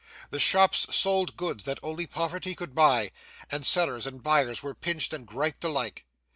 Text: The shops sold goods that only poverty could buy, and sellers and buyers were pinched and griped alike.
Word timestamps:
The 0.31 0.39
shops 0.39 0.95
sold 0.95 1.37
goods 1.37 1.63
that 1.65 1.77
only 1.83 2.07
poverty 2.07 2.55
could 2.55 2.73
buy, 2.73 3.11
and 3.51 3.63
sellers 3.63 4.07
and 4.07 4.23
buyers 4.23 4.63
were 4.63 4.73
pinched 4.73 5.13
and 5.13 5.27
griped 5.27 5.63
alike. 5.63 6.05